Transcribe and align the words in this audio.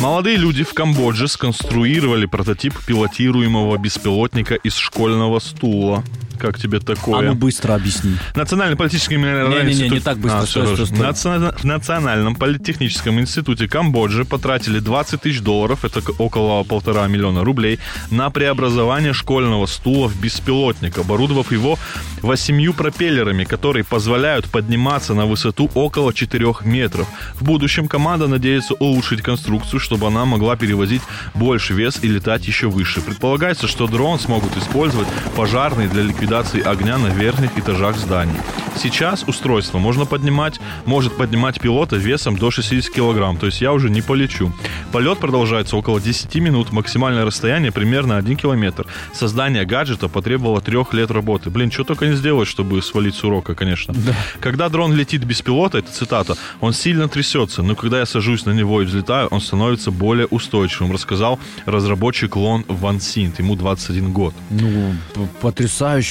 Молодые 0.00 0.36
люди 0.36 0.64
в 0.64 0.74
Камбодже 0.74 1.28
сконструировали 1.28 2.26
прототип 2.26 2.74
пилотируемого 2.84 3.76
беспилотника 3.78 4.54
из 4.56 4.76
школьного 4.76 5.38
стула. 5.38 6.04
Как 6.36 6.58
тебе 6.58 6.80
такое? 6.80 7.18
А 7.18 7.22
ну 7.22 7.34
быстро 7.34 7.74
объясни. 7.74 8.16
Национальный 8.34 8.76
политический 8.76 9.16
Не-не-не, 9.16 9.88
не 9.88 10.00
так 10.00 10.18
быстро. 10.18 10.40
А, 10.40 10.46
Стой, 10.46 10.66
стой, 10.74 10.86
стой. 10.86 10.98
Национа- 10.98 11.54
В 11.56 11.64
Национальном 11.64 12.34
политехническом 12.36 13.20
институте 13.20 13.68
Камбоджи 13.68 14.24
потратили 14.24 14.78
20 14.78 15.22
тысяч 15.22 15.40
долларов, 15.40 15.84
это 15.84 16.00
около 16.18 16.62
полтора 16.64 17.06
миллиона 17.08 17.44
рублей, 17.44 17.78
на 18.10 18.30
преобразование 18.30 19.12
школьного 19.12 19.66
стула 19.66 20.08
в 20.08 20.20
беспилотник, 20.20 20.98
оборудовав 20.98 21.52
его 21.52 21.78
восемью 22.22 22.74
пропеллерами, 22.74 23.44
которые 23.44 23.84
позволяют 23.84 24.46
подниматься 24.50 25.14
на 25.14 25.26
высоту 25.26 25.70
около 25.74 26.12
4 26.12 26.64
метров. 26.64 27.06
В 27.34 27.44
будущем 27.44 27.88
команда 27.88 28.26
надеется 28.26 28.74
улучшить 28.74 29.22
конструкцию, 29.22 29.80
чтобы 29.80 30.06
она 30.06 30.24
могла 30.24 30.56
перевозить 30.56 31.02
больше 31.34 31.72
вес 31.74 31.98
и 32.02 32.08
летать 32.08 32.46
еще 32.46 32.68
выше. 32.68 33.00
Предполагается, 33.00 33.66
что 33.68 33.86
дрон 33.86 34.18
смогут 34.18 34.56
использовать 34.56 35.08
пожарные 35.36 35.88
для 35.88 36.02
ликвидации 36.02 36.25
огня 36.32 36.98
на 36.98 37.08
верхних 37.08 37.56
этажах 37.58 37.96
зданий. 37.96 38.34
Сейчас 38.76 39.24
устройство 39.26 39.78
можно 39.78 40.04
поднимать, 40.04 40.60
может 40.84 41.16
поднимать 41.16 41.60
пилота 41.60 41.96
весом 41.96 42.36
до 42.36 42.50
60 42.50 42.92
килограмм, 42.94 43.38
то 43.38 43.46
есть 43.46 43.60
я 43.62 43.72
уже 43.72 43.88
не 43.88 44.02
полечу. 44.02 44.52
Полет 44.92 45.18
продолжается 45.18 45.76
около 45.76 45.98
10 46.00 46.34
минут, 46.36 46.72
максимальное 46.72 47.24
расстояние 47.24 47.72
примерно 47.72 48.16
1 48.18 48.36
километр. 48.36 48.86
Создание 49.14 49.64
гаджета 49.64 50.08
потребовало 50.08 50.60
трех 50.60 50.92
лет 50.92 51.10
работы. 51.10 51.48
Блин, 51.48 51.70
что 51.70 51.84
только 51.84 52.06
не 52.06 52.16
сделать, 52.16 52.48
чтобы 52.48 52.82
свалить 52.82 53.14
с 53.14 53.24
урока, 53.24 53.54
конечно. 53.54 53.94
Когда 54.40 54.68
дрон 54.68 54.92
летит 54.94 55.24
без 55.24 55.40
пилота, 55.40 55.78
это 55.78 55.90
цитата, 55.90 56.36
он 56.60 56.72
сильно 56.74 57.08
трясется, 57.08 57.62
но 57.62 57.74
когда 57.76 58.00
я 58.00 58.06
сажусь 58.06 58.44
на 58.44 58.50
него 58.52 58.82
и 58.82 58.84
взлетаю, 58.84 59.28
он 59.28 59.40
становится 59.40 59.90
более 59.90 60.26
устойчивым, 60.26 60.92
рассказал 60.92 61.38
разработчик 61.64 62.36
Лон 62.36 62.64
Ван 62.68 63.00
Синт, 63.00 63.38
ему 63.38 63.56
21 63.56 64.12
год. 64.12 64.34
Ну, 64.50 64.94
п- 65.14 65.28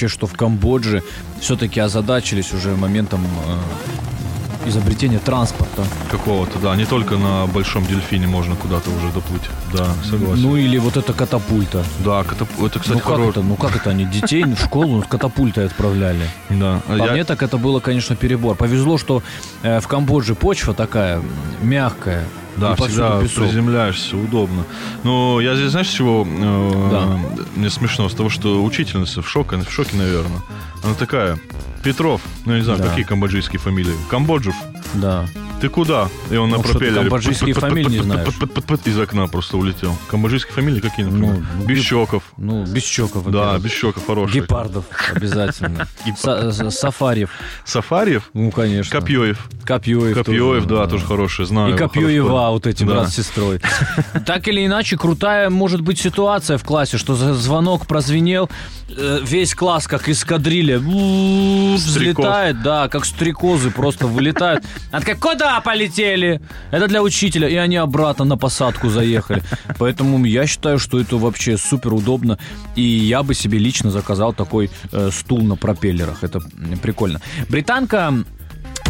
потрясающе, 0.06 0.08
что 0.08 0.26
в 0.26 0.34
Камбодже 0.34 1.02
все-таки 1.40 1.80
озадачились 1.80 2.52
уже 2.52 2.76
моментом 2.76 3.20
изобретения 4.66 5.18
транспорта. 5.18 5.84
Какого-то, 6.10 6.58
да, 6.58 6.74
не 6.76 6.84
только 6.86 7.16
на 7.16 7.46
большом 7.46 7.86
дельфине 7.86 8.26
можно 8.26 8.54
куда-то 8.56 8.90
уже 8.90 9.10
доплыть. 9.12 9.42
Да, 9.72 9.86
согласен. 10.04 10.42
Ну 10.42 10.56
или 10.56 10.78
вот 10.78 10.96
эта 10.96 11.12
катапульта. 11.12 11.84
да, 12.04 12.22
катап- 12.22 12.64
это, 12.64 12.78
кстати, 12.78 12.98
ну 12.98 13.16
как 13.16 13.18
это? 13.20 13.42
Ну 13.42 13.56
как 13.56 13.76
это 13.76 13.90
они 13.90 14.04
детей 14.04 14.44
в 14.44 14.58
школу 14.60 15.02
с 15.02 15.06
катапультой 15.06 15.66
отправляли? 15.66 16.28
Да. 16.50 16.80
По 16.86 16.92
Я- 16.94 17.12
мне 17.12 17.24
так 17.24 17.42
это 17.42 17.56
было, 17.58 17.80
конечно, 17.80 18.16
перебор. 18.16 18.56
Повезло, 18.56 18.98
что 18.98 19.22
э, 19.62 19.80
в 19.80 19.86
Камбодже 19.88 20.34
почва 20.34 20.74
такая 20.74 21.22
мягкая. 21.62 22.24
Да, 22.56 22.74
всегда 22.74 23.20
песок. 23.20 23.44
приземляешься, 23.44 24.16
удобно. 24.16 24.64
Но 25.04 25.40
я 25.42 25.54
здесь, 25.56 25.72
знаешь, 25.72 25.88
чего 25.88 26.26
э, 26.26 26.88
Да. 26.90 27.18
мне 27.54 27.68
смешно? 27.68 28.08
С 28.08 28.14
того, 28.14 28.30
что 28.30 28.64
учительница 28.64 29.20
в 29.20 29.28
шоке, 29.28 29.56
в 29.58 29.70
шоке, 29.70 29.94
наверное. 29.96 30.40
Она 30.82 30.94
такая, 30.94 31.38
Петров, 31.86 32.20
ну 32.44 32.50
я 32.50 32.58
не 32.58 32.64
знаю, 32.64 32.80
Да. 32.80 32.88
какие 32.88 33.04
камбоджийские 33.04 33.60
фамилии. 33.60 33.94
Камбоджев, 34.10 34.56
Да. 34.94 35.28
Ты 35.60 35.68
куда? 35.68 36.08
И 36.30 36.36
он 36.36 36.50
на 36.50 36.56
Ну, 36.58 36.62
ты 36.62 36.70
пропеллере. 36.70 37.00
камбоджийские 37.02 37.54
фамилии 37.54 37.98
не 37.98 38.02
знаешь? 38.02 38.28
Из 38.86 38.98
окна 38.98 39.26
просто 39.26 39.56
улетел. 39.56 39.96
Камбоджийские 40.08 40.52
фамилии 40.52 40.80
какие, 40.80 41.06
например? 41.06 41.44
Ну, 41.58 41.64
Бесчоков. 41.66 42.22
Ну, 42.36 42.64
Бесчоков. 42.64 43.30
Да. 43.30 43.58
Бесчоков 43.58 44.06
хороший. 44.06 44.40
Гепардов 44.40 44.84
обязательно. 45.14 45.86
Сафарьев. 46.70 47.30
Сафарьев, 47.64 48.30
Ну, 48.34 48.50
конечно. 48.50 48.90
Копьеев. 49.00 49.48
Копьеев, 49.64 50.14
тоже, 50.14 50.66
да, 50.66 50.86
тоже 50.86 51.04
хороший, 51.04 51.46
знаю. 51.46 51.74
И 51.74 51.76
хороший 51.76 52.50
вот 52.50 52.66
эти 52.66 52.84
брат 52.84 53.08
с 53.08 53.14
сестрой. 53.14 53.60
Так 54.24 54.48
или 54.48 54.64
иначе, 54.64 54.96
крутая 54.96 55.50
может 55.50 55.80
быть 55.80 55.98
ситуация 55.98 56.58
в 56.58 56.64
классе, 56.64 56.98
что 56.98 57.14
звонок 57.14 57.86
прозвенел, 57.86 58.48
весь 58.88 59.54
класс 59.54 59.86
как 59.88 60.08
эскадрилья 60.08 60.78
взлетает, 60.78 62.62
да, 62.62 62.88
как 62.88 63.04
стрекозы 63.04 63.70
просто 63.70 64.06
вылетают. 64.06 64.64
Она 64.90 65.00
такая, 65.00 65.16
куда 65.46 65.60
полетели? 65.60 66.40
Это 66.70 66.88
для 66.88 67.02
учителя. 67.02 67.48
И 67.48 67.54
они 67.54 67.76
обратно 67.76 68.24
на 68.24 68.36
посадку 68.36 68.88
заехали. 68.88 69.42
Поэтому 69.78 70.24
я 70.24 70.46
считаю, 70.46 70.78
что 70.78 70.98
это 70.98 71.16
вообще 71.16 71.56
супер 71.56 71.94
удобно. 71.94 72.38
И 72.76 72.82
я 72.82 73.22
бы 73.22 73.34
себе 73.34 73.58
лично 73.58 73.90
заказал 73.90 74.32
такой 74.32 74.70
э, 74.92 75.10
стул 75.12 75.42
на 75.42 75.56
пропеллерах. 75.56 76.24
Это 76.24 76.40
прикольно. 76.82 77.20
Британка 77.48 78.12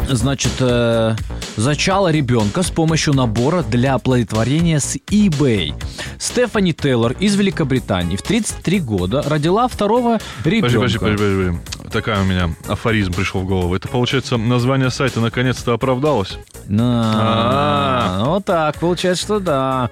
значит, 0.09 0.53
э, 0.61 1.17
зачала 1.57 2.11
ребенка 2.11 2.63
с 2.63 2.71
помощью 2.71 3.15
набора 3.15 3.63
для 3.63 3.95
оплодотворения 3.95 4.79
с 4.79 4.97
eBay. 4.97 5.75
Стефани 6.19 6.73
Тейлор 6.73 7.13
из 7.13 7.35
Великобритании 7.35 8.17
в 8.17 8.23
33 8.23 8.81
года 8.81 9.23
родила 9.23 9.69
второго 9.69 10.19
ребенка. 10.45 10.79
Подожди, 10.79 10.99
подожди, 10.99 11.17
подожди, 11.17 11.53
подожди. 11.53 11.76
Такая 11.97 12.21
у 12.21 12.27
меня 12.27 12.51
афоризм 12.69 13.15
пришел 13.15 13.41
в 13.41 13.47
голову. 13.47 13.75
Это, 13.75 13.89
получается, 13.89 14.37
название 14.37 14.91
сайта 14.91 15.19
наконец-то 15.21 15.73
оправдалось? 15.73 16.37
На, 16.69 18.23
Вот 18.27 18.45
так, 18.45 18.79
получается, 18.79 19.25
что 19.25 19.41
да. 19.41 19.89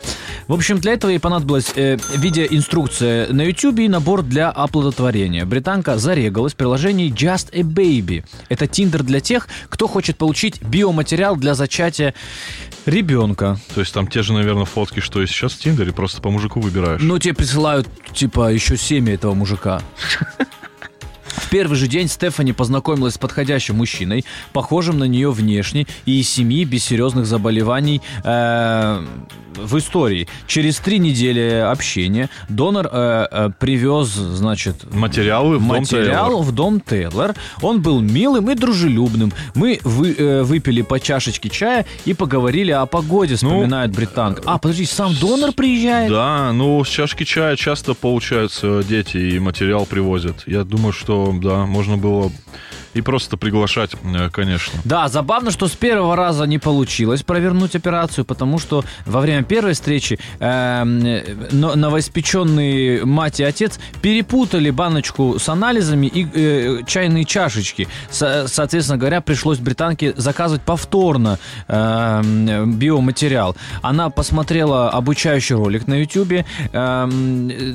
В 0.47 0.53
общем, 0.53 0.81
для 0.81 0.93
этого 0.93 1.11
ей 1.11 1.19
понадобилась 1.19 1.73
э, 1.75 1.97
видеоинструкция 2.15 3.33
на 3.33 3.41
YouTube 3.41 3.79
и 3.79 3.89
набор 3.89 4.23
для 4.23 4.51
оплодотворения. 4.51 5.47
Британка 5.47 5.97
зарегалась 5.97 6.53
в 6.53 6.57
приложении 6.57 7.11
Just 7.11 7.49
a 7.55 7.63
Baby. 7.63 8.23
Это 8.51 8.67
Тиндер 8.67 9.03
для 9.03 9.21
тех, 9.21 9.49
кто 9.71 9.89
хочет 9.89 10.19
получить 10.19 10.63
биоматериал 10.63 11.37
для 11.37 11.55
зачатия 11.55 12.13
ребенка. 12.85 13.59
То 13.75 13.81
есть 13.81 13.95
там 13.95 14.09
те 14.09 14.21
же, 14.21 14.35
наверное, 14.35 14.67
фотки, 14.67 15.01
что 15.01 15.23
и 15.23 15.27
сейчас 15.27 15.55
в 15.55 15.59
Тиндере, 15.59 15.95
просто 15.95 16.21
по 16.21 16.29
мужику 16.29 16.61
выбираешь. 16.61 17.01
Ну, 17.01 17.19
тебе 17.19 17.33
присылают, 17.33 17.89
типа, 18.13 18.53
еще 18.53 18.77
семя 18.77 19.15
этого 19.15 19.33
мужика. 19.33 19.81
Первый 21.55 21.77
же 21.77 21.87
день 21.87 22.09
Стефани 22.09 22.53
познакомилась 22.53 23.15
с 23.15 23.19
подходящим 23.19 23.77
мужчиной, 23.77 24.25
похожим 24.53 24.99
на 24.99 25.05
нее 25.05 25.31
внешне 25.31 25.87
и 26.05 26.19
из 26.19 26.29
семьи 26.29 26.65
без 26.65 26.83
серьезных 26.85 27.27
заболеваний 27.27 28.03
э, 28.25 29.07
в 29.57 29.79
истории. 29.79 30.27
Через 30.47 30.79
три 30.79 30.99
недели 30.99 31.65
общения 31.71 32.29
донор 32.49 32.89
э, 32.91 33.27
э, 33.31 33.51
привез, 33.59 34.09
значит, 34.09 34.93
Материалы 34.93 35.59
в 35.59 35.67
дом 35.67 35.79
материал 35.79 36.27
Тейлор. 36.29 36.45
в 36.45 36.53
дом 36.53 36.81
Тейлор. 36.81 37.35
Он 37.63 37.81
был 37.83 38.01
милым 38.01 38.51
и 38.51 38.55
дружелюбным. 38.55 39.33
Мы 39.55 39.81
вы- 39.85 40.15
э, 40.17 40.43
выпили 40.43 40.83
по 40.83 40.99
чашечке 41.01 41.49
чая 41.49 41.87
и 42.05 42.15
поговорили 42.15 42.71
о 42.73 42.87
погоде, 42.87 43.37
вспоминает 43.37 43.91
британка. 43.93 44.43
А, 44.47 44.59
подожди, 44.59 44.85
сам 44.85 45.15
донор 45.21 45.53
приезжает? 45.53 46.11
Да, 46.11 46.53
ну 46.53 46.83
с 46.85 46.89
чашки 46.89 47.25
чая 47.25 47.57
часто 47.57 47.95
получаются 47.95 48.83
дети 48.83 49.17
и 49.17 49.39
материал 49.39 49.87
привозят. 49.87 50.43
Я 50.47 50.65
думаю, 50.65 50.93
что 50.93 51.35
да, 51.43 51.67
можно 51.67 51.97
было 51.97 52.31
и 52.95 53.01
просто 53.01 53.37
приглашать, 53.37 53.91
э, 54.05 54.31
конечно. 54.31 54.81
Да, 54.85 55.09
забавно, 55.09 55.51
что 55.51 55.67
с 55.69 55.73
первого 55.73 56.17
раза 56.17 56.45
не 56.45 56.59
получилось 56.59 57.23
провернуть 57.23 57.75
операцию, 57.77 58.25
потому 58.25 58.59
что 58.59 58.85
во 59.07 59.21
время 59.21 59.43
первой 59.43 59.73
встречи 59.75 60.19
эм, 60.41 61.05
э, 61.05 61.25
но- 61.53 61.75
новоиспеченные 61.75 63.05
мать 63.05 63.41
и 63.41 63.45
отец 63.45 63.79
перепутали 64.03 64.71
баночку 64.71 65.39
с 65.39 65.49
анализами 65.49 66.07
и 66.07 66.27
э, 66.33 66.83
чайные 66.87 67.25
чашечки. 67.25 67.89
Со- 68.11 68.47
соответственно 68.49 68.99
говоря, 68.99 69.21
пришлось 69.21 69.59
британке 69.59 70.15
заказывать 70.17 70.63
повторно 70.63 71.39
эм, 71.69 72.73
биоматериал. 72.79 73.57
Она 73.83 74.11
посмотрела 74.11 74.91
обучающий 74.91 75.57
ролик 75.57 75.87
на 75.87 75.95
YouTube. 76.01 76.45
эм, 76.73 77.49
э, 77.51 77.75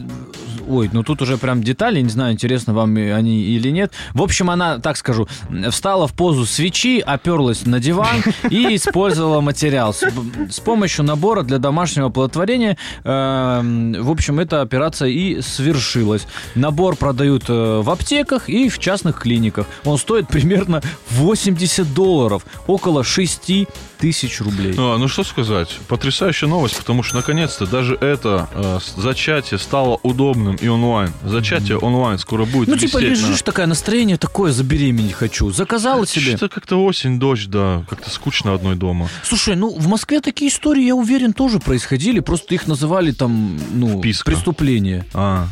ой, 0.67 0.89
ну 0.93 1.03
тут 1.03 1.21
уже 1.21 1.37
прям 1.37 1.63
детали, 1.63 2.01
не 2.01 2.09
знаю, 2.09 2.33
интересно 2.33 2.73
вам 2.73 2.95
они 2.95 3.41
или 3.43 3.69
нет. 3.69 3.91
В 4.13 4.21
общем, 4.21 4.49
она, 4.49 4.79
так 4.79 4.97
скажу, 5.09 5.27
встала 5.71 6.07
в 6.07 6.13
позу 6.13 6.45
свечи, 6.45 6.99
оперлась 6.99 7.65
на 7.65 7.79
диван 7.79 8.23
и 8.49 8.75
использовала 8.75 9.41
материал. 9.41 9.93
С, 9.93 10.03
с 10.49 10.59
помощью 10.59 11.03
набора 11.05 11.41
для 11.41 11.57
домашнего 11.57 12.07
оплодотворения, 12.07 12.77
э, 13.03 13.61
в 13.99 14.11
общем, 14.11 14.39
эта 14.39 14.61
операция 14.61 15.09
и 15.09 15.41
свершилась. 15.41 16.27
Набор 16.55 16.95
продают 16.95 17.45
э, 17.49 17.81
в 17.81 17.89
аптеках 17.89 18.49
и 18.49 18.69
в 18.69 18.77
частных 18.77 19.21
клиниках. 19.21 19.65
Он 19.83 19.97
стоит 19.97 20.27
примерно 20.27 20.81
80 21.09 21.93
долларов, 21.93 22.45
около 22.67 23.03
6 23.03 23.67
тысяч 23.99 24.39
рублей. 24.41 24.73
А, 24.77 24.97
ну 24.97 25.07
что 25.07 25.23
сказать, 25.23 25.77
потрясающая 25.87 26.47
новость, 26.47 26.77
потому 26.77 27.03
что 27.03 27.17
наконец-то 27.17 27.67
даже 27.67 27.95
это 27.95 28.47
э, 28.53 28.79
зачатие 28.97 29.59
стало 29.59 29.99
удобным 30.03 30.55
и 30.55 30.67
онлайн. 30.67 31.11
Зачатие 31.23 31.77
онлайн 31.77 32.17
скоро 32.17 32.45
будет 32.45 32.69
Ну, 32.69 32.77
типа, 32.77 32.97
висеть 32.99 33.21
на- 33.23 33.27
лежишь, 33.27 33.41
такое 33.41 33.65
настроение 33.65 34.17
такое, 34.17 34.51
забеременеть 34.53 35.13
хочу. 35.13 35.51
Заказала 35.51 36.07
себе. 36.07 36.37
Что-то 36.37 36.49
как-то 36.55 36.83
осень, 36.83 37.19
дождь, 37.19 37.49
да, 37.49 37.83
как-то 37.89 38.09
скучно 38.09 38.53
одной 38.53 38.75
дома. 38.75 39.09
Слушай, 39.23 39.55
ну, 39.55 39.69
в 39.77 39.87
Москве 39.87 40.21
такие 40.21 40.49
истории, 40.49 40.83
я 40.85 40.95
уверен, 40.95 41.33
тоже 41.33 41.59
происходили, 41.59 42.19
просто 42.21 42.55
их 42.55 42.67
называли 42.67 43.11
там, 43.11 43.59
ну, 43.73 43.99
Вписка. 43.99 44.25
преступление. 44.31 45.05
А, 45.13 45.47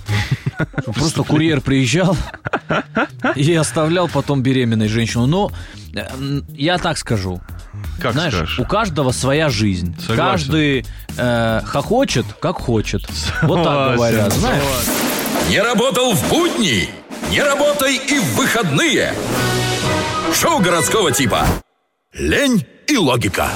Просто 0.96 1.24
курьер 1.24 1.62
приезжал 1.62 2.16
и 3.36 3.54
оставлял 3.54 4.08
потом 4.08 4.42
беременной 4.42 4.88
женщину. 4.88 5.26
Но 5.28 5.52
э, 5.94 6.42
я 6.56 6.78
так 6.78 6.98
скажу. 6.98 7.42
Как 8.02 8.14
Знаешь, 8.14 8.34
скажешь? 8.34 8.60
у 8.60 8.66
каждого 8.66 9.12
своя 9.12 9.50
жизнь. 9.50 9.96
Согласен. 10.00 10.18
Каждый 10.18 10.86
э, 11.18 11.62
хохочет, 11.66 12.26
как 12.40 12.58
хочет. 12.58 13.02
Вот 13.44 13.64
так 13.64 13.92
Согласен, 13.92 13.96
говорят, 13.98 14.34
знаешь. 14.34 14.64
Не 15.50 15.62
работал 15.62 16.14
в 16.14 16.30
будни, 16.30 16.90
не 17.32 17.42
работай 17.42 17.96
и 17.96 18.20
в 18.20 18.36
выходные. 18.36 19.14
Шоу 20.34 20.60
городского 20.60 21.12
типа. 21.12 21.46
Лень 22.14 22.66
и 22.88 22.98
логика. 22.98 23.50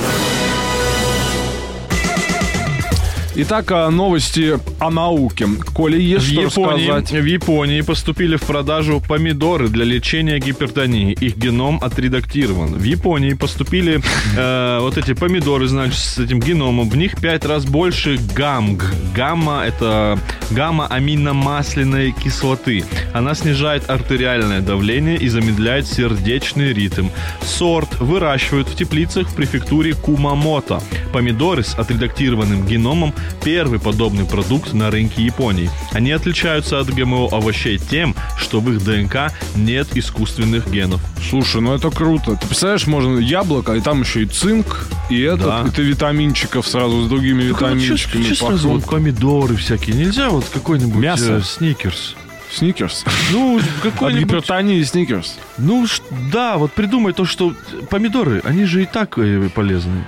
Итак, 3.44 3.72
а, 3.72 3.90
новости 3.90 4.60
о 4.80 4.92
науке. 4.92 5.48
Коля, 5.74 5.98
есть 5.98 6.28
В 6.28 6.32
что 6.32 6.42
Японии, 6.42 6.88
рассказать? 6.90 7.24
в 7.24 7.26
Японии 7.26 7.82
поступили 7.82 8.36
в 8.36 8.44
продажу 8.44 9.02
помидоры 9.02 9.68
для 9.68 9.84
лечения 9.84 10.38
гипертонии. 10.38 11.14
Их 11.14 11.38
геном 11.38 11.80
отредактирован. 11.82 12.76
В 12.76 12.84
Японии 12.84 13.34
поступили 13.34 14.00
э, 14.38 14.78
вот 14.80 15.00
эти 15.00 15.14
помидоры, 15.16 15.68
значит, 15.68 15.98
с 15.98 16.20
этим 16.20 16.40
геномом. 16.40 16.88
В 16.88 16.96
них 16.96 17.20
пять 17.20 17.44
раз 17.44 17.66
больше 17.66 18.20
гамг. 18.36 18.94
Гамма– 19.16 19.64
это 19.66 20.20
гамма-аминомасляной 20.52 22.12
кислоты. 22.12 22.84
Она 23.12 23.34
снижает 23.34 23.90
артериальное 23.90 24.62
давление 24.62 25.18
и 25.18 25.28
замедляет 25.30 25.88
сердечный 25.88 26.74
ритм. 26.74 27.08
Сорт 27.42 28.00
выращивают 28.00 28.68
в 28.68 28.76
теплицах 28.76 29.30
в 29.30 29.34
префектуре 29.34 29.96
Кумамото. 29.96 30.80
Помидоры 31.12 31.64
с 31.64 31.74
отредактированным 31.74 32.68
геномом– 32.68 33.16
первый 33.44 33.80
подобный 33.80 34.26
продукт 34.26 34.74
на 34.74 34.92
рынке 34.92 35.24
Японии. 35.24 35.70
Они 35.92 36.12
отличаются 36.12 36.80
от 36.80 36.90
ГМО 36.94 37.28
овощей 37.32 37.78
тем, 37.78 38.16
что 38.38 38.60
в 38.60 38.72
их 38.72 38.84
ДНК 38.84 39.32
нет 39.56 39.88
искусственных 39.96 40.70
генов. 40.72 41.02
Слушай, 41.30 41.62
ну 41.62 41.74
это 41.74 41.90
круто. 41.92 42.36
Ты 42.36 42.48
представляешь, 42.48 42.88
можно 42.88 43.20
яблоко, 43.20 43.74
и 43.74 43.82
там 43.82 44.02
еще 44.02 44.24
и 44.24 44.26
цинк, 44.26 44.88
и 45.10 45.20
этот, 45.22 45.46
Да. 45.46 45.64
ты 45.76 45.82
витаминчиков 45.84 46.68
сразу 46.68 47.04
с 47.04 47.08
другими 47.08 47.44
витаминчиками. 47.44 48.24
Чё 48.24 48.36
сразу 48.36 48.70
вот 48.70 48.86
помидоры 48.86 49.56
всякие? 49.56 49.96
Нельзя 49.96 50.30
вот 50.30 50.46
какой-нибудь 50.52 50.96
Мясо. 51.02 51.38
э, 51.38 51.42
сникерс? 51.42 52.16
Сникерс. 52.52 53.06
Ну, 53.32 53.60
От 53.60 53.64
какой-нибудь... 53.82 54.26
гипертонии 54.26 54.84
сникерс. 54.84 55.38
Ну, 55.58 55.86
да, 56.34 56.58
вот 56.58 56.74
придумай 56.74 57.14
то, 57.14 57.24
что 57.26 57.54
помидоры, 57.90 58.42
они 58.44 58.66
же 58.66 58.84
и 58.84 58.86
так 58.86 59.18
э, 59.18 59.50
полезны. 59.56 60.04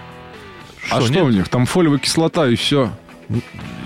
а 0.91 0.99
что 0.99 1.09
нет? 1.13 1.23
у 1.23 1.29
них? 1.29 1.47
Там 1.47 1.65
фолиевая 1.65 1.99
кислота 1.99 2.47
и 2.49 2.55
все. 2.55 2.91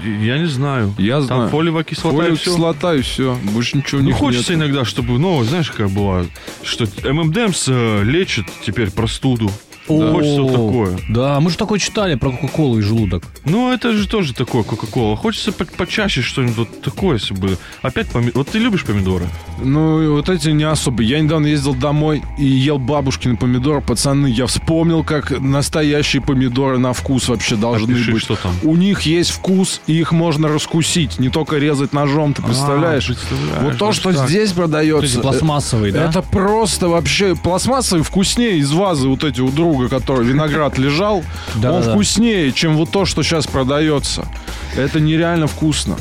Я 0.03 0.37
не 0.37 0.45
знаю. 0.47 0.93
Я 0.97 1.15
Там 1.17 1.23
знаю. 1.25 1.49
фолиевая 1.49 1.83
кислота 1.83 2.09
и 2.09 2.17
Фолиевая 2.17 2.37
всё. 2.39 2.51
кислота 2.53 2.95
и 2.95 3.01
все. 3.01 3.37
Больше 3.53 3.77
ничего 3.77 3.99
у 4.01 4.03
Ну, 4.03 4.11
хочется 4.13 4.53
нет. 4.55 4.61
иногда, 4.63 4.85
чтобы, 4.85 5.17
ну, 5.19 5.43
знаешь, 5.43 5.71
какая 5.71 5.87
была, 5.87 6.25
что 6.63 6.85
ММДМС 7.03 7.65
э, 7.67 8.03
лечит 8.03 8.45
теперь 8.65 8.91
простуду. 8.91 9.49
Хочется 9.87 10.41
вот 10.41 10.51
такое. 10.51 10.97
Да, 11.09 11.39
мы 11.39 11.49
же 11.49 11.57
такое 11.57 11.79
читали 11.79 12.15
про 12.15 12.31
Кока-Колу 12.31 12.79
и 12.79 12.81
желудок. 12.81 13.23
Ну, 13.45 13.71
это 13.71 13.93
же 13.93 14.07
тоже 14.07 14.33
такое 14.33 14.63
Кока-Кола. 14.63 15.15
Хочется 15.15 15.51
по- 15.51 15.65
почаще 15.65 16.21
что-нибудь 16.21 16.57
вот 16.57 16.81
такое, 16.81 17.13
если 17.17 17.33
бы... 17.33 17.57
Опять 17.81 18.07
помидоры. 18.09 18.33
Вот 18.35 18.49
ты 18.49 18.59
любишь 18.59 18.83
помидоры? 18.83 19.25
Ну, 19.63 20.13
вот 20.15 20.29
эти 20.29 20.49
не 20.49 20.63
особо. 20.63 21.03
Я 21.03 21.19
недавно 21.19 21.47
ездил 21.47 21.73
домой 21.73 22.21
и 22.37 22.45
ел 22.45 22.77
бабушкины 22.77 23.37
помидоры. 23.37 23.81
Пацаны, 23.81 24.27
я 24.27 24.45
вспомнил, 24.47 25.03
как 25.03 25.39
настоящие 25.39 26.21
помидоры 26.21 26.77
на 26.77 26.93
вкус 26.93 27.29
вообще 27.29 27.55
должны 27.55 27.93
Опиши, 27.93 28.11
быть. 28.11 28.21
что 28.21 28.35
там. 28.35 28.51
У 28.63 28.75
них 28.75 29.01
есть 29.01 29.31
вкус, 29.31 29.81
и 29.87 29.93
их 29.93 30.11
можно 30.11 30.47
раскусить, 30.47 31.19
не 31.19 31.29
только 31.29 31.57
резать 31.57 31.93
ножом, 31.93 32.33
ты 32.33 32.41
представляешь? 32.41 33.05
А, 33.09 33.13
представляешь, 33.13 33.61
вот 33.61 33.77
то, 33.77 33.91
что 33.93 34.11
так. 34.13 34.27
здесь 34.27 34.49
То 34.51 34.55
продается, 34.57 35.03
есть 35.05 35.21
пластмассовый, 35.21 35.91
да? 35.91 36.05
это 36.09 36.21
просто 36.21 36.87
вообще 36.89 37.35
пластмассовый 37.35 38.03
вкуснее 38.03 38.57
из 38.57 38.71
вазы 38.71 39.07
вот 39.07 39.23
эти 39.23 39.41
у 39.41 39.49
друга, 39.49 39.76
который 39.85 40.25
виноград 40.25 40.77
лежал. 40.77 41.23
Да, 41.55 41.73
Он 41.73 41.83
да, 41.83 41.91
вкуснее, 41.91 42.51
чем 42.51 42.75
вот 42.75 42.91
то, 42.91 43.05
что 43.05 43.23
сейчас 43.23 43.47
продается. 43.47 44.27
Это 44.75 44.99
нереально 44.99 45.47
вкусно. 45.47 45.97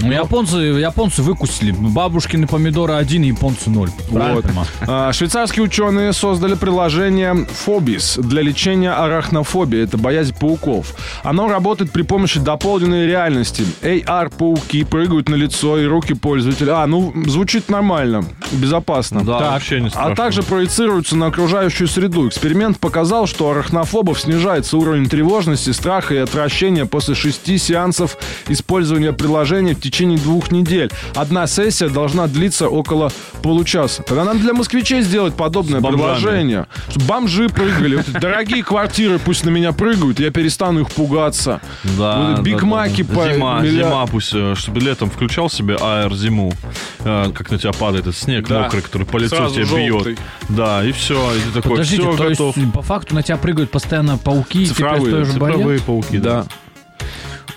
Ну, 0.00 0.12
японцы, 0.12 0.56
японцы 0.56 1.22
выкусили. 1.22 1.72
Бабушкины 1.72 2.46
помидоры 2.46 2.94
один, 2.94 3.22
японцы 3.22 3.70
ноль. 3.70 3.90
Вот. 4.10 4.44
А, 4.86 5.12
Швейцарские 5.12 5.64
ученые 5.64 6.12
создали 6.12 6.54
приложение 6.54 7.46
Phobis 7.66 8.20
для 8.20 8.42
лечения 8.42 8.90
арахнофобии. 8.90 9.82
Это 9.82 9.96
боязнь 9.96 10.34
пауков. 10.38 10.94
Оно 11.22 11.48
работает 11.48 11.92
при 11.92 12.02
помощи 12.02 12.40
дополненной 12.40 13.06
реальности. 13.06 13.64
AR-пауки 13.82 14.84
прыгают 14.84 15.28
на 15.28 15.34
лицо 15.34 15.78
и 15.78 15.86
руки 15.86 16.14
пользователя. 16.14 16.82
А, 16.82 16.86
ну, 16.86 17.12
звучит 17.26 17.68
нормально, 17.68 18.24
безопасно. 18.52 19.24
Да, 19.24 19.38
Так. 19.38 19.50
вообще 19.52 19.80
не 19.80 19.90
страшно. 19.90 20.12
А 20.12 20.16
также 20.16 20.42
проецируются 20.42 21.16
на 21.16 21.26
окружающую 21.26 21.88
среду. 21.88 22.28
Эксперимент 22.28 22.78
показал, 22.78 23.26
что 23.26 23.46
у 23.46 23.50
арахнофобов 23.50 24.20
снижается 24.20 24.76
уровень 24.76 25.08
тревожности, 25.08 25.70
страха 25.70 26.14
и 26.14 26.18
отвращения 26.18 26.86
после 26.86 27.14
шести 27.14 27.58
сеансов 27.58 28.16
использования 28.48 29.12
приложения 29.12 29.74
в 29.74 29.80
течение 29.80 30.18
двух 30.18 30.50
недель. 30.50 30.90
Одна 31.14 31.46
сессия 31.46 31.88
должна 31.88 32.26
длиться 32.26 32.68
около 32.68 33.12
получаса. 33.42 34.02
Тогда 34.02 34.24
надо 34.24 34.40
для 34.40 34.52
москвичей 34.54 35.02
сделать 35.02 35.34
подобное 35.34 35.80
приложение. 35.80 36.66
Чтобы 36.90 37.06
бомжи 37.06 37.48
прыгали. 37.48 38.02
Дорогие 38.20 38.62
квартиры 38.62 39.18
пусть 39.18 39.44
на 39.44 39.50
меня 39.50 39.72
прыгают, 39.72 40.20
я 40.20 40.30
перестану 40.30 40.80
их 40.80 40.90
пугаться. 40.90 41.60
Да, 41.98 42.30
Вот 42.30 42.40
Биг 42.40 42.60
да, 42.60 42.66
Маки 42.66 43.02
да. 43.02 43.14
по 43.14 43.32
Зима, 43.32 43.66
зима 43.66 44.06
пусть, 44.06 44.32
э, 44.34 44.54
чтобы 44.56 44.80
летом 44.80 45.10
включал 45.10 45.50
себе 45.50 45.76
аэр 45.80 46.14
зиму, 46.14 46.52
э, 47.00 47.30
как 47.34 47.50
на 47.50 47.58
тебя 47.58 47.72
падает 47.72 48.06
этот 48.06 48.16
снег 48.16 48.37
Да. 48.46 48.62
мокрый, 48.64 48.82
который 48.82 49.06
по 49.06 49.16
лицу 49.18 49.36
Сразу 49.36 49.54
тебе 49.54 49.64
желтый. 49.64 50.12
бьет. 50.14 50.18
Да, 50.48 50.84
и 50.84 50.92
все, 50.92 51.14
и 51.34 51.40
ты 51.40 51.50
такой, 51.60 51.70
Подождите, 51.72 52.02
все, 52.02 52.16
то 52.16 52.28
готов. 52.28 52.56
есть 52.56 52.72
по 52.72 52.82
факту 52.82 53.14
на 53.14 53.22
тебя 53.22 53.36
прыгают 53.36 53.70
постоянно 53.70 54.18
пауки, 54.18 54.62
и 54.62 54.66
ты 54.66 54.74
Цифровые, 54.74 55.00
перестаешь 55.00 55.28
Цифровые 55.28 55.64
бояться? 55.66 55.86
пауки, 55.86 56.18
да. 56.18 56.46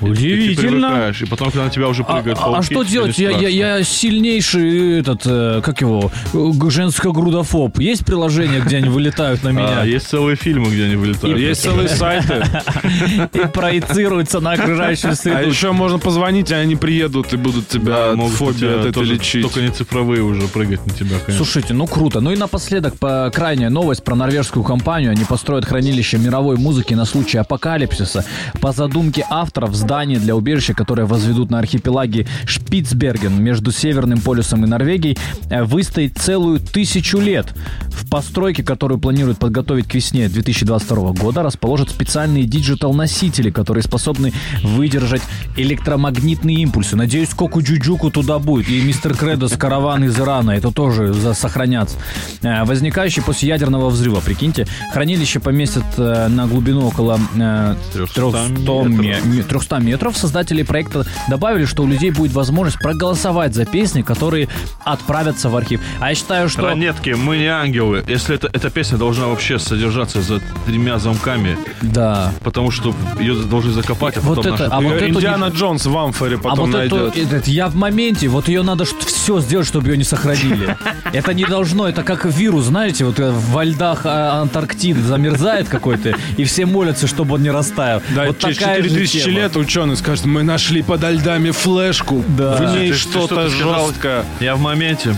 И 0.01 0.05
ты 0.05 0.11
Удивительно. 0.11 0.89
привыкаешь, 0.89 1.21
и 1.21 1.25
потом, 1.25 1.51
когда 1.51 1.65
на 1.65 1.69
тебя 1.69 1.87
уже 1.87 2.01
А, 2.03 2.05
прыгают 2.13 2.39
а- 2.41 2.57
а 2.57 2.61
что 2.63 2.83
делать? 2.83 3.17
Я, 3.17 3.31
я, 3.31 3.47
я 3.47 3.83
сильнейший 3.83 4.99
этот, 4.99 5.21
э, 5.25 5.61
как 5.63 5.81
его, 5.81 6.11
э, 6.33 6.51
женско-грудофоб. 6.69 7.79
Есть 7.79 8.05
приложение, 8.05 8.61
где 8.61 8.77
они 8.77 8.89
вылетают 8.89 9.43
на 9.43 9.49
А, 9.49 9.53
меня 9.53 9.83
есть 9.83 10.07
целые 10.07 10.35
фильмы, 10.35 10.71
где 10.71 10.85
они 10.85 10.95
вылетают. 10.95 11.37
Есть 11.37 11.61
целые 11.63 11.87
сайты. 11.89 12.43
и 13.33 13.39
проецируются 13.47 14.39
на 14.39 14.53
окружающую 14.53 15.11
А 15.11 15.15
среду? 15.15 15.49
еще 15.49 15.71
можно 15.71 15.99
позвонить, 15.99 16.51
и 16.51 16.53
они 16.53 16.75
приедут 16.75 17.33
и 17.33 17.37
будут 17.37 17.67
тебя 17.67 17.95
Да, 17.95 18.11
от 18.11 18.17
могут 18.17 18.33
фобии 18.35 18.57
тебя 18.57 18.73
от 18.75 18.79
этой 18.81 18.93
тоже 18.93 19.13
лечить. 19.13 19.41
Только 19.43 19.61
не 19.61 19.69
цифровые 19.69 20.23
уже 20.23 20.47
прыгать 20.47 20.85
на 20.85 20.93
тебя, 20.93 21.17
конечно. 21.25 21.33
Слушайте, 21.45 21.73
ну 21.73 21.87
круто. 21.87 22.19
Ну 22.21 22.31
и 22.31 22.35
напоследок, 22.37 22.97
по 22.97 23.31
крайняя 23.33 23.69
новость 23.69 24.03
про 24.03 24.15
норвежскую 24.15 24.63
компанию. 24.63 25.11
Они 25.11 25.23
построят 25.25 25.65
хранилище 25.65 26.17
мировой 26.17 26.57
музыки 26.57 26.93
на 26.93 27.05
случай 27.05 27.37
апокалипсиса. 27.37 28.25
По 28.59 28.71
задумке 28.71 29.25
авторов, 29.29 29.73
здание 29.91 30.19
для 30.19 30.37
убежища, 30.37 30.73
которое 30.73 31.03
возведут 31.05 31.51
на 31.51 31.59
архипелаге 31.59 32.25
Шпицберген 32.45 33.43
между 33.43 33.73
Северным 33.73 34.21
полюсом 34.21 34.63
и 34.63 34.67
Норвегией, 34.67 35.17
э, 35.49 35.63
выстоит 35.63 36.17
целую 36.17 36.61
тысячу 36.61 37.19
лет. 37.19 37.47
В 37.89 38.09
постройке, 38.09 38.63
которую 38.63 39.01
планируют 39.01 39.37
подготовить 39.37 39.87
к 39.89 39.93
весне 39.93 40.29
2022 40.29 41.11
года, 41.11 41.43
расположат 41.43 41.89
специальные 41.89 42.45
диджитал-носители, 42.45 43.51
которые 43.51 43.83
способны 43.83 44.31
выдержать 44.63 45.23
электромагнитные 45.57 46.59
импульсы. 46.61 46.95
Надеюсь, 46.95 47.29
Коку 47.29 47.61
Джуджуку 47.61 48.09
туда 48.11 48.39
будет. 48.39 48.69
И 48.69 48.79
мистер 48.81 49.13
Кредо 49.13 49.49
с 49.49 49.57
караван 49.57 50.05
из 50.05 50.17
Ирана. 50.17 50.51
Это 50.51 50.71
тоже 50.71 51.13
сохранятся. 51.33 51.97
Э, 52.43 52.63
Возникающий 52.63 53.21
после 53.21 53.49
ядерного 53.49 53.89
взрыва, 53.89 54.21
прикиньте, 54.21 54.67
хранилище 54.93 55.41
поместят 55.41 55.83
э, 55.97 56.29
на 56.29 56.47
глубину 56.47 56.87
около 56.87 57.19
э, 57.35 57.75
300 57.93 58.13
300, 58.15 58.47
метров. 58.47 58.87
ме- 58.87 59.19
ме- 59.25 59.43
300 59.43 59.80
километров, 59.81 60.17
создатели 60.17 60.63
проекта 60.63 61.05
добавили, 61.29 61.65
что 61.65 61.83
у 61.83 61.87
людей 61.87 62.11
будет 62.11 62.31
возможность 62.33 62.79
проголосовать 62.79 63.53
за 63.55 63.65
песни, 63.65 64.01
которые 64.03 64.47
отправятся 64.83 65.49
в 65.49 65.55
архив. 65.55 65.81
А 65.99 66.09
я 66.09 66.15
считаю, 66.15 66.49
что... 66.49 66.61
Ранетки, 66.61 67.11
мы 67.11 67.37
не 67.37 67.47
ангелы. 67.47 68.03
Если 68.07 68.35
это, 68.35 68.49
эта 68.53 68.69
песня 68.69 68.97
должна 68.97 69.27
вообще 69.27 69.57
содержаться 69.59 70.21
за 70.21 70.39
тремя 70.65 70.99
замками, 70.99 71.57
Да. 71.81 72.31
потому 72.43 72.71
что 72.71 72.93
ее 73.19 73.33
должны 73.35 73.71
закопать, 73.71 74.17
а 74.17 74.21
Вот 74.21 74.37
потом 74.37 74.53
это- 74.53 74.63
наши- 74.69 74.75
а 74.75 74.81
вот 74.81 74.93
эту 74.93 75.05
Индиана 75.09 75.45
не- 75.45 75.55
Джонс 75.55 75.85
в 75.85 75.97
амфоре 75.97 76.35
А 76.35 76.39
потом 76.39 76.71
вот 76.71 76.79
эту, 76.79 76.95
найдет. 76.97 77.17
этот, 77.17 77.47
я 77.47 77.67
в 77.67 77.75
моменте, 77.75 78.27
вот 78.27 78.47
ее 78.47 78.61
надо 78.63 78.85
все 78.85 79.39
сделать, 79.39 79.67
чтобы 79.67 79.89
ее 79.89 79.97
не 79.97 80.03
сохранили. 80.03 80.77
Это 81.13 81.33
не 81.33 81.45
должно, 81.45 81.87
это 81.87 82.03
как 82.03 82.25
вирус, 82.25 82.65
знаете, 82.65 83.05
вот 83.05 83.19
э, 83.19 83.31
во 83.31 83.63
льдах 83.63 84.01
а, 84.05 84.41
Антарктиды 84.41 85.01
замерзает 85.01 85.67
какой-то, 85.69 86.15
и 86.37 86.43
все 86.43 86.65
молятся, 86.65 87.07
чтобы 87.07 87.35
он 87.35 87.43
не 87.43 87.49
растаял. 87.51 88.01
Да, 88.15 88.25
вот 88.25 88.39
через 88.39 88.57
такая 88.57 88.81
же 88.83 88.89
4000 88.89 89.23
тема. 89.23 89.39
лет 89.39 89.55
ученые 89.71 89.95
скажут, 89.95 90.25
мы 90.25 90.43
нашли 90.43 90.81
подо 90.81 91.09
льдами 91.11 91.51
флешку. 91.51 92.25
Да. 92.27 92.57
В 92.57 92.75
ней 92.75 92.91
что-то 92.91 93.47
жесткое. 93.47 94.25
Я 94.41 94.57
в 94.57 94.59
моменте. 94.59 95.15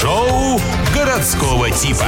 Шоу 0.00 0.60
городского 0.94 1.68
типа. 1.72 2.06